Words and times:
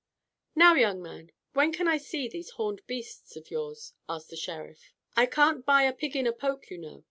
"Now, 0.55 0.73
young 0.73 0.99
man, 1.03 1.31
when 1.53 1.71
can 1.71 1.87
I 1.87 1.97
see 1.97 2.27
these 2.27 2.49
horned 2.49 2.81
beasts 2.87 3.35
of 3.35 3.51
yours?" 3.51 3.93
asked 4.09 4.31
the 4.31 4.35
Sheriff. 4.35 4.91
"I 5.15 5.27
can't 5.27 5.63
buy 5.63 5.83
a 5.83 5.93
pig 5.93 6.15
in 6.15 6.25
a 6.25 6.33
poke, 6.33 6.71
you 6.71 6.79
know. 6.79 6.99